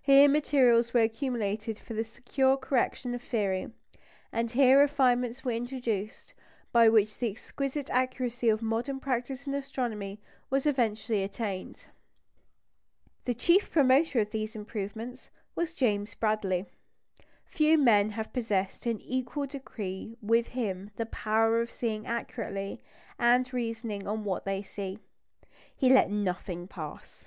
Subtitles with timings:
[0.00, 3.72] Here materials were accumulated for the secure correction of theory,
[4.30, 6.32] and here refinements were introduced
[6.70, 11.86] by which the exquisite accuracy of modern practice in astronomy was eventually attained.
[13.24, 16.66] The chief promoter of these improvements was James Bradley.
[17.44, 22.80] Few men have possessed in an equal degree with him the power of seeing accurately,
[23.18, 25.00] and reasoning on what they see.
[25.74, 27.26] He let nothing pass.